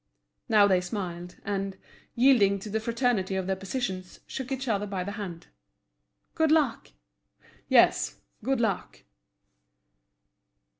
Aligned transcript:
Now 0.49 0.65
they 0.65 0.81
smiled, 0.81 1.35
and, 1.45 1.77
yielding 2.15 2.57
to 2.61 2.71
the 2.71 2.79
fraternity 2.79 3.35
of 3.35 3.45
their 3.45 3.55
positions, 3.55 4.19
shook 4.25 4.51
each 4.51 4.67
other 4.67 4.87
by 4.87 5.03
the 5.03 5.11
hand. 5.11 5.45
"Good 6.33 6.51
luck!" 6.51 6.89
"Yes, 7.69 8.15
good 8.43 8.59
luck!" 8.59 9.03